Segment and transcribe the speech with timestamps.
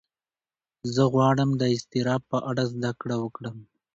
[0.93, 3.57] زه غواړم د اضطراب په اړه زده کړه وکړم.